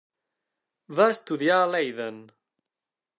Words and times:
Va 0.99 1.07
estudiar 1.15 1.59
a 1.65 1.69
Leiden. 1.73 2.21